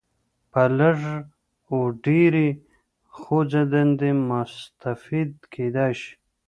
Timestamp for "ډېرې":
2.05-2.47